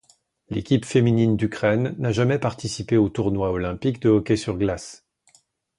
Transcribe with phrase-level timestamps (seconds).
[0.49, 5.05] L'équipe féminine d'Ukraine n'a jamais participé au tournoi olympique de hockey sur glace.